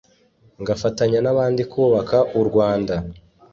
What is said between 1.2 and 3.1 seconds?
n’abandi kubaka u Rwanda